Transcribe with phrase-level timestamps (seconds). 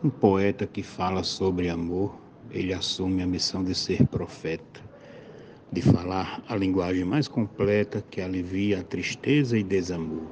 [0.00, 2.16] Um poeta que fala sobre amor,
[2.52, 4.80] ele assume a missão de ser profeta,
[5.72, 10.28] de falar a linguagem mais completa que alivia a tristeza e desamor.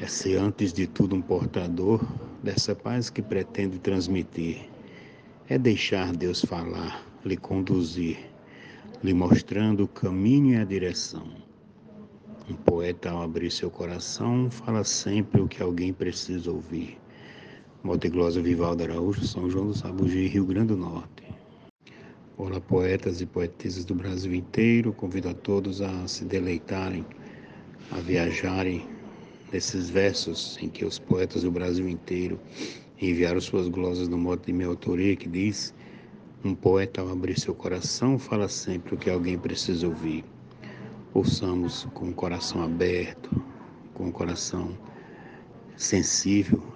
[0.00, 2.02] É ser antes de tudo um portador
[2.42, 4.66] dessa paz que pretende transmitir.
[5.46, 8.16] É deixar Deus falar, lhe conduzir,
[9.02, 11.28] lhe mostrando o caminho e a direção.
[12.48, 17.03] Um poeta, ao abrir seu coração, fala sempre o que alguém precisa ouvir.
[17.84, 21.22] Monteglosa Vivaldo Araújo, São João do Sabugi, Rio Grande do Norte.
[22.38, 27.04] Olá, poetas e poetisas do Brasil inteiro, convido a todos a se deleitarem,
[27.90, 28.88] a viajarem
[29.52, 32.40] nesses versos em que os poetas do Brasil inteiro
[32.98, 35.74] enviaram suas glosas no modo de minha autoria, que diz:
[36.42, 40.24] Um poeta, ao abrir seu coração, fala sempre o que alguém precisa ouvir.
[41.12, 43.44] Ouçamos com o coração aberto,
[43.92, 44.74] com o coração
[45.76, 46.73] sensível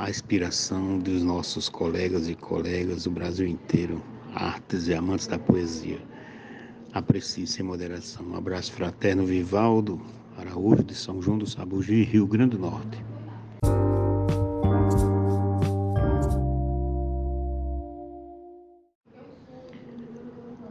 [0.00, 4.02] a inspiração dos nossos colegas e colegas do Brasil inteiro,
[4.34, 6.00] artes e amantes da poesia.
[6.94, 8.24] Aprecie sem moderação.
[8.24, 10.00] Um abraço fraterno, Vivaldo
[10.38, 13.04] Araújo, de São João do Sabugi, Rio Grande do Norte.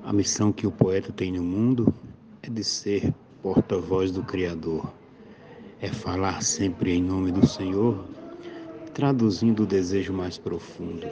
[0.04, 1.94] A missão que o poeta tem no mundo
[2.42, 4.92] é de ser porta-voz do Criador,
[5.80, 8.04] é falar sempre em nome do Senhor
[9.00, 11.08] traduzindo o desejo mais profundo,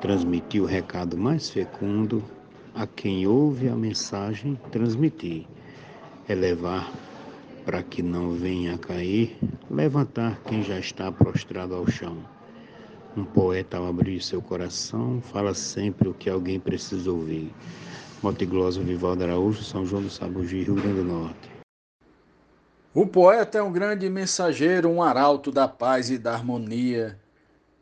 [0.00, 2.20] transmitir o recado mais fecundo
[2.74, 5.46] a quem ouve a mensagem transmitir,
[6.28, 6.92] é levar
[7.64, 9.38] para que não venha a cair,
[9.70, 12.16] levantar quem já está prostrado ao chão.
[13.16, 17.54] Um poeta, ao abrir seu coração, fala sempre o que alguém precisa ouvir.
[18.20, 21.59] Motigloso Vivaldo Araújo, São João do Sabugi, Rio Grande do Norte.
[22.92, 27.16] O poeta é um grande mensageiro, um arauto da paz e da harmonia,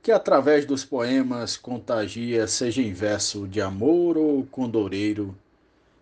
[0.02, 5.34] que através dos poemas contagia, seja em verso de amor ou condoreiro.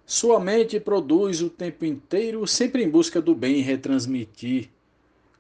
[0.05, 4.71] Sua mente produz o tempo inteiro, sempre em busca do bem retransmitir.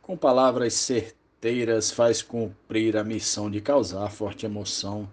[0.01, 5.11] Com palavras certeiras faz cumprir a missão de causar forte emoção.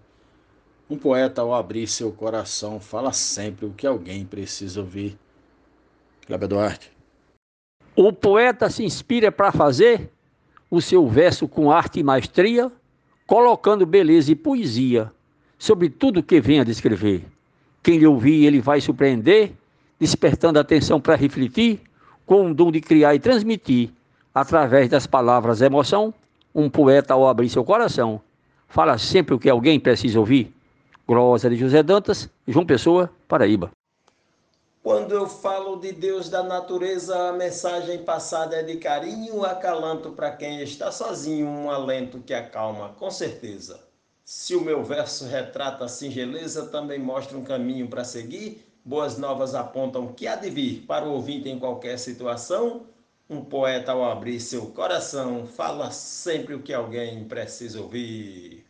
[0.88, 5.18] Um poeta, ao abrir seu coração, fala sempre o que alguém precisa ouvir.
[6.24, 6.93] Cláudio Duarte.
[7.96, 10.10] O poeta se inspira para fazer
[10.68, 12.70] o seu verso com arte e maestria,
[13.24, 15.12] colocando beleza e poesia
[15.56, 17.24] sobre tudo que vem a descrever.
[17.82, 19.52] Quem lhe ouvir, ele vai surpreender,
[20.00, 21.80] despertando atenção para refletir,
[22.26, 23.90] com o dom de criar e transmitir,
[24.34, 26.12] através das palavras emoção,
[26.52, 28.20] um poeta ao abrir seu coração,
[28.68, 30.52] fala sempre o que alguém precisa ouvir.
[31.06, 33.70] Glosa de José Dantas, João Pessoa, Paraíba.
[34.84, 40.30] Quando eu falo de Deus da natureza, a mensagem passada é de carinho, acalanto para
[40.30, 43.80] quem está sozinho, um alento que acalma, com certeza.
[44.26, 48.62] Se o meu verso retrata a singeleza, também mostra um caminho para seguir.
[48.84, 52.82] Boas novas apontam que há de vir para o ouvinte em qualquer situação.
[53.26, 58.66] Um poeta, ao abrir seu coração, fala sempre o que alguém precisa ouvir.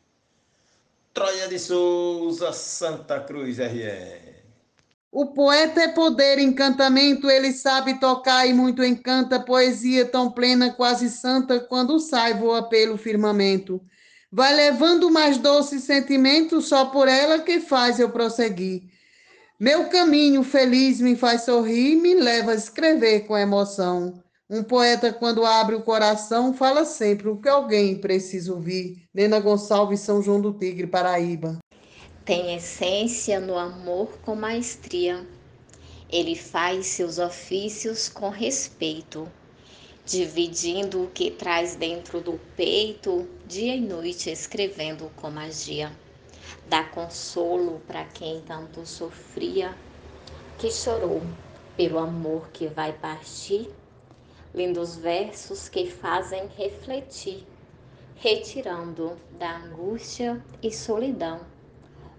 [1.13, 4.44] Troia de Souza, Santa Cruz, RN.
[5.17, 11.09] O poeta é poder, encantamento, ele sabe tocar e muito encanta, poesia tão plena, quase
[11.09, 13.81] santa, quando sai voa pelo firmamento.
[14.33, 18.89] Vai levando mais doce sentimento, só por ela que faz eu prosseguir.
[19.61, 24.21] Meu caminho feliz me faz sorrir, me leva a escrever com emoção.
[24.51, 29.09] Um poeta, quando abre o coração, fala sempre o que alguém precisa ouvir.
[29.15, 31.57] Nena Gonçalves, São João do Tigre, Paraíba
[32.25, 35.27] tem essência no amor com maestria.
[36.11, 39.31] Ele faz seus ofícios com respeito,
[40.07, 45.93] dividindo o que traz dentro do peito, dia e noite escrevendo com magia.
[46.67, 49.77] Dá consolo para quem tanto sofria,
[50.59, 51.21] que chorou
[51.77, 53.69] pelo amor que vai partir.
[54.55, 57.45] Lindos versos que fazem refletir,
[58.17, 61.54] retirando da angústia e solidão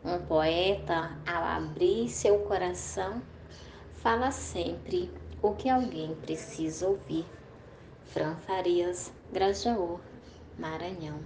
[0.05, 3.21] um poeta, ao abrir seu coração,
[4.03, 5.11] fala sempre
[5.41, 7.25] o que alguém precisa ouvir.
[8.05, 9.99] Fran Farias, Grajaú,
[10.59, 11.19] Maranhão.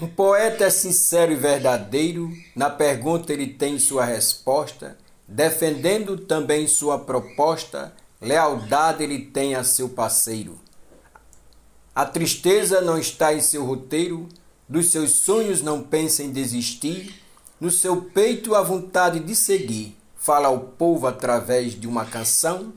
[0.00, 6.98] Um poeta é sincero e verdadeiro, na pergunta ele tem sua resposta, defendendo também sua
[6.98, 10.58] proposta, lealdade ele tem a seu parceiro.
[11.94, 14.28] A tristeza não está em seu roteiro,
[14.68, 17.14] dos seus sonhos não pensa em desistir,
[17.60, 19.96] no seu peito a vontade de seguir.
[20.16, 22.72] Fala ao povo através de uma canção.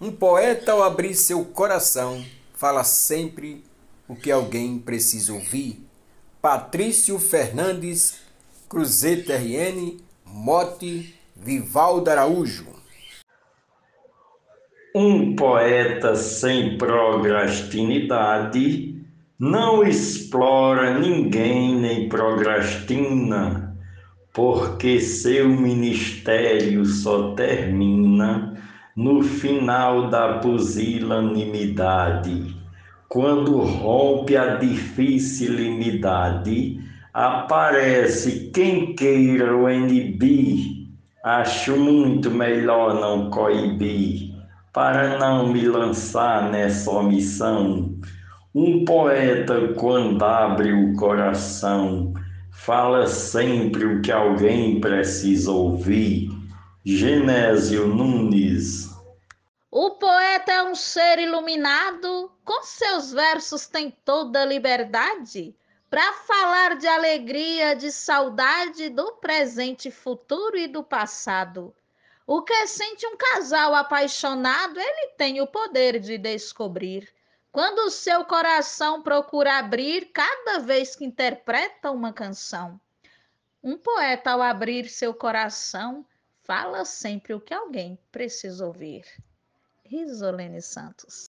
[0.00, 2.24] Um poeta, ao abrir seu coração,
[2.54, 3.64] fala sempre
[4.08, 5.84] o que alguém precisa ouvir.
[6.40, 8.20] Patrício Fernandes,
[8.68, 12.66] Cruzeta RN, Mote, Vivaldo Araújo.
[14.94, 18.95] Um poeta sem procrastinidade
[19.38, 23.76] não explora ninguém nem procrastina,
[24.32, 28.54] porque seu ministério só termina
[28.96, 32.56] no final da pusilanimidade
[33.08, 36.80] quando rompe a dificilidade,
[37.14, 40.86] aparece quem queira o inibir.
[41.24, 44.34] Acho muito melhor não coibir,
[44.72, 47.94] para não me lançar nessa omissão.
[48.56, 52.14] Um poeta, quando abre o coração,
[52.50, 56.30] fala sempre o que alguém precisa ouvir.
[56.82, 58.96] Genésio Nunes
[59.78, 65.54] o poeta é um ser iluminado, com seus versos tem toda liberdade
[65.90, 71.74] para falar de alegria, de saudade, do presente, futuro e do passado.
[72.26, 77.12] O que sente um casal apaixonado, ele tem o poder de descobrir.
[77.56, 82.78] Quando o seu coração procura abrir cada vez que interpreta uma canção.
[83.64, 86.04] Um poeta, ao abrir seu coração,
[86.44, 89.04] fala sempre o que alguém precisa ouvir.
[89.86, 91.30] Risolene Santos.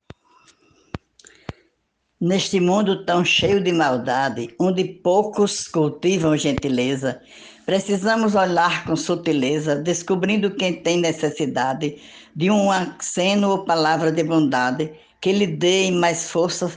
[2.19, 7.21] Neste mundo tão cheio de maldade, onde poucos cultivam gentileza,
[7.67, 12.01] precisamos olhar com sutileza, descobrindo quem tem necessidade
[12.35, 14.91] de um aceno ou palavra de bondade
[15.25, 16.71] que lhe dê mais força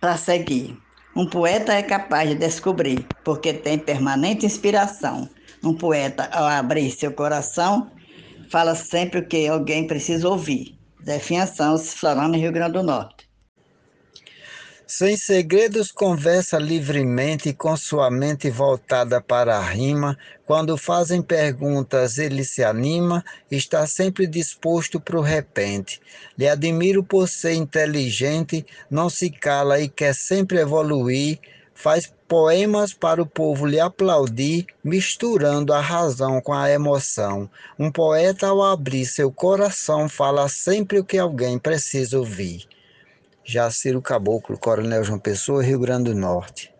[0.00, 0.74] para seguir.
[1.14, 5.28] Um poeta é capaz de descobrir, porque tem permanente inspiração.
[5.62, 7.90] Um poeta, ao abrir seu coração,
[8.48, 10.74] fala sempre o que alguém precisa ouvir.
[11.00, 13.15] Definhação, Florando, Rio Grande do Norte.
[14.88, 20.16] Sem segredos, conversa livremente com sua mente voltada para a rima.
[20.46, 26.00] Quando fazem perguntas, ele se anima, está sempre disposto para o repente.
[26.38, 31.40] Lhe admiro por ser inteligente, não se cala e quer sempre evoluir.
[31.74, 37.50] Faz poemas para o povo lhe aplaudir, misturando a razão com a emoção.
[37.76, 42.68] Um poeta, ao abrir seu coração, fala sempre o que alguém precisa ouvir.
[43.46, 46.74] Jaciro Caboclo, Coronel João Pessoa, Rio Grande do Norte.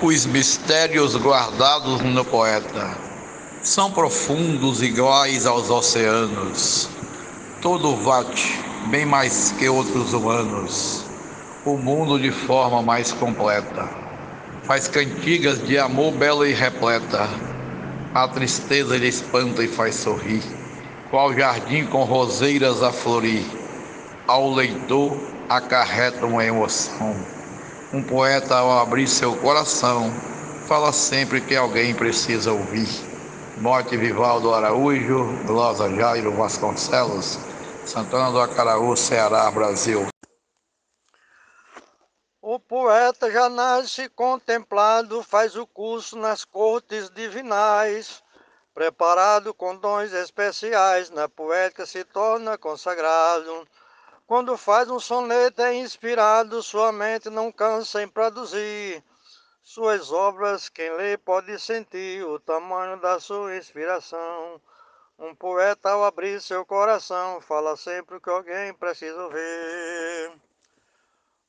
[0.00, 2.96] Os mistérios guardados no poeta
[3.62, 6.88] são profundos iguais aos oceanos.
[7.60, 8.58] Todo vate,
[8.90, 11.04] bem mais que outros humanos
[11.64, 13.88] o mundo de forma mais completa.
[14.64, 17.28] Faz cantigas de amor bela e repleta.
[18.14, 20.42] A tristeza lhe espanta e faz sorrir.
[21.10, 23.61] Qual jardim com roseiras a florir.
[24.26, 25.16] Ao leitor
[25.48, 27.14] acarreta uma emoção.
[27.92, 30.10] Um poeta, ao abrir seu coração,
[30.68, 32.88] fala sempre que alguém precisa ouvir.
[33.58, 37.38] Morte Vivaldo Araújo, Glosa Jairo Vasconcelos,
[37.84, 40.06] Santana do Acaraú, Ceará, Brasil.
[42.40, 48.22] O poeta já nasce contemplado, faz o curso nas cortes divinais.
[48.72, 53.66] Preparado com dons especiais, na poética se torna consagrado.
[54.32, 59.04] Quando faz um soneto é inspirado, sua mente não cansa em produzir.
[59.62, 64.58] Suas obras, quem lê pode sentir o tamanho da sua inspiração.
[65.18, 70.32] Um poeta, ao abrir seu coração, fala sempre o que alguém precisa ouvir.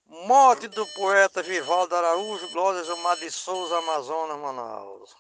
[0.05, 5.15] Morte do poeta Vivaldo Araújo, Glória Gilmar de Souza, Amazonas, Manaus.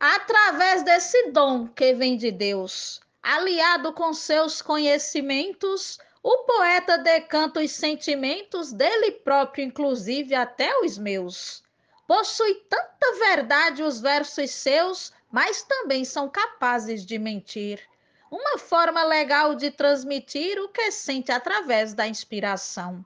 [0.00, 7.70] Através desse dom que vem de Deus, aliado com seus conhecimentos, o poeta decanta os
[7.72, 11.62] sentimentos dele próprio, inclusive até os meus.
[12.08, 17.78] Possui tanta verdade os versos seus, mas também são capazes de mentir.
[18.30, 23.04] Uma forma legal de transmitir o que sente através da inspiração.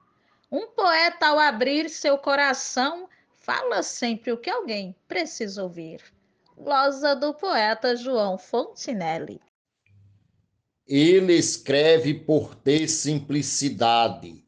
[0.48, 3.08] Um poeta, ao abrir seu coração,
[3.40, 6.04] fala sempre o que alguém precisa ouvir.
[6.56, 9.40] Glosa do poeta João Fontinelli.
[10.88, 14.42] Ele escreve por ter simplicidade,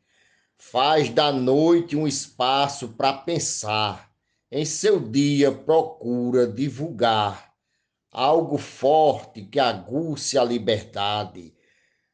[0.56, 4.10] faz da noite um espaço para pensar.
[4.50, 7.52] Em seu dia procura divulgar
[8.10, 11.52] algo forte que aguce a liberdade.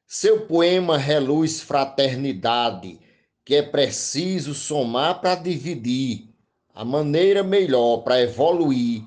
[0.06, 2.99] Seu poema reluz fraternidade
[3.45, 6.35] que é preciso somar para dividir.
[6.75, 9.04] A maneira melhor para evoluir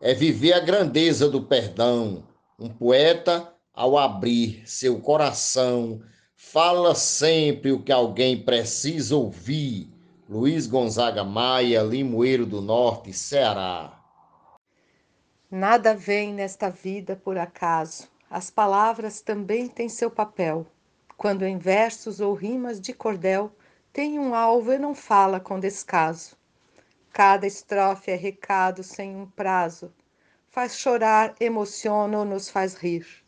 [0.00, 2.24] é viver a grandeza do perdão.
[2.58, 6.00] Um poeta, ao abrir seu coração,
[6.34, 9.86] fala sempre o que alguém precisa ouvir.
[10.26, 14.02] Luiz Gonzaga Maia, Limoeiro do Norte, Ceará.
[15.50, 18.08] Nada vem nesta vida por acaso.
[18.30, 20.66] As palavras também têm seu papel.
[21.14, 23.52] Quando em versos ou rimas de cordel
[23.92, 26.34] tem um alvo e não fala com descaso.
[27.12, 29.92] Cada estrofe é recado sem um prazo.
[30.48, 33.25] Faz chorar, emociona ou nos faz rir.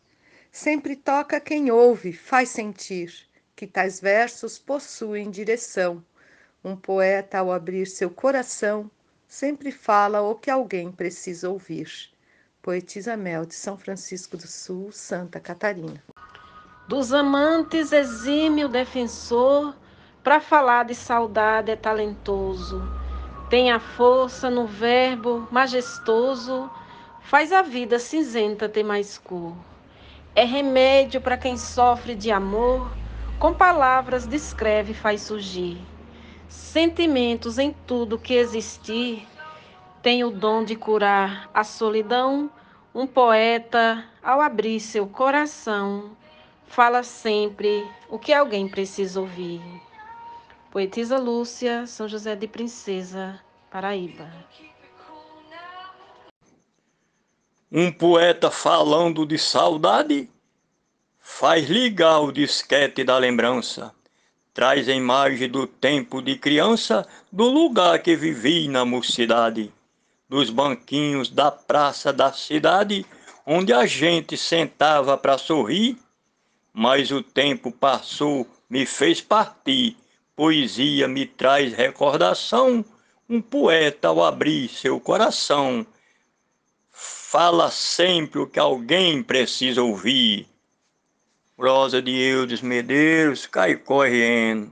[0.60, 3.14] Sempre toca quem ouve, faz sentir
[3.54, 6.04] que tais versos possuem direção
[6.64, 8.90] um poeta, ao abrir seu coração,
[9.28, 12.10] sempre fala o que alguém precisa ouvir.
[12.60, 16.02] Poetisa Mel, de São Francisco do Sul, Santa Catarina.
[16.88, 19.76] Dos amantes, exímio defensor,
[20.24, 22.82] para falar de saudade é talentoso.
[23.48, 26.68] Tem a força no verbo majestoso,
[27.22, 29.67] faz a vida cinzenta ter mais cor.
[30.34, 32.90] É remédio para quem sofre de amor,
[33.38, 35.78] com palavras descreve e faz surgir
[36.48, 39.26] sentimentos em tudo que existir,
[40.02, 42.50] tem o dom de curar a solidão.
[42.94, 46.16] Um poeta, ao abrir seu coração,
[46.66, 49.60] fala sempre o que alguém precisa ouvir.
[50.70, 53.38] Poetisa Lúcia, São José de Princesa,
[53.70, 54.28] Paraíba.
[57.70, 60.28] Um poeta falando de saudade
[61.20, 63.94] faz ligar o disquete da lembrança
[64.58, 69.72] traz a imagem do tempo de criança, do lugar que vivi na mocidade,
[70.28, 73.06] dos banquinhos da praça da cidade,
[73.46, 75.96] onde a gente sentava para sorrir,
[76.72, 79.96] mas o tempo passou, me fez partir.
[80.34, 82.84] Poesia me traz recordação,
[83.30, 85.86] um poeta ao abrir seu coração
[87.30, 90.48] fala sempre o que alguém precisa ouvir.
[91.58, 94.70] Rosa de Eudes Medeiros, Caicó RN.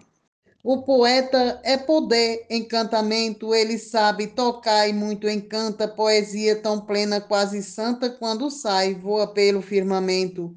[0.65, 7.63] O poeta é poder, encantamento, ele sabe tocar e muito encanta, poesia tão plena, quase
[7.63, 10.55] santa, quando sai, voa pelo firmamento.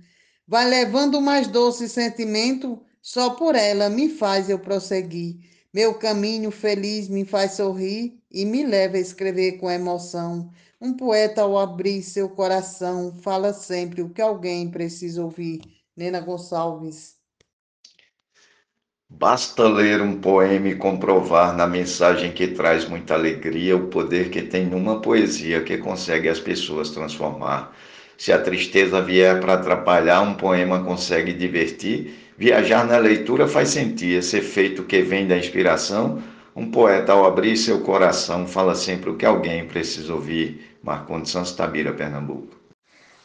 [0.48, 5.36] Vai levando mais doce sentimento, só por ela me faz eu prosseguir.
[5.74, 10.50] Meu caminho feliz me faz sorrir e me leva a escrever com emoção.
[10.82, 15.60] Um poeta, ao abrir seu coração, fala sempre o que alguém precisa ouvir.
[15.96, 17.18] Nena Gonçalves.
[19.10, 24.42] Basta ler um poema e comprovar na mensagem que traz muita alegria o poder que
[24.42, 27.76] tem numa poesia que consegue as pessoas transformar.
[28.18, 32.14] Se a tristeza vier para atrapalhar, um poema consegue divertir.
[32.38, 36.24] Viajar na leitura faz sentir esse efeito que vem da inspiração.
[36.56, 40.69] Um poeta, ao abrir seu coração, fala sempre o que alguém precisa ouvir.
[40.82, 42.58] Marcondes Santos Tabira, Pernambuco.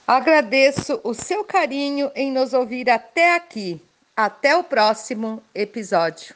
[0.06, 3.80] Agradeço o seu carinho em nos ouvir até aqui.
[4.16, 6.34] Até o próximo episódio.